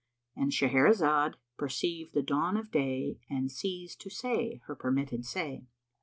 [0.35, 5.67] —And Shahrazad perceived the dawn of day and ceased to say her permitted say.